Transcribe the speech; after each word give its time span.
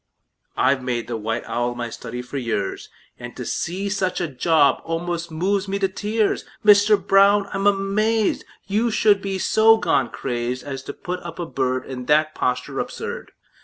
I've 0.57 0.81
made 0.81 1.05
the 1.07 1.15
white 1.15 1.43
owl 1.45 1.75
my 1.75 1.91
study 1.91 2.23
for 2.23 2.39
years, 2.39 2.89
And 3.19 3.35
to 3.37 3.45
see 3.45 3.87
such 3.87 4.19
a 4.19 4.27
job 4.27 4.81
almost 4.83 5.29
moves 5.29 5.67
me 5.67 5.77
to 5.77 5.87
tears! 5.87 6.43
Mister 6.63 6.97
Brown, 6.97 7.47
I'm 7.53 7.67
amazed 7.67 8.43
You 8.65 8.89
should 8.89 9.21
be 9.21 9.37
so 9.37 9.77
gone 9.77 10.09
crazed 10.09 10.63
As 10.63 10.81
to 10.85 10.93
put 10.93 11.19
up 11.19 11.37
a 11.37 11.45
bird 11.45 11.85
In 11.85 12.07
that 12.07 12.33
posture 12.33 12.79
absurd! 12.79 13.31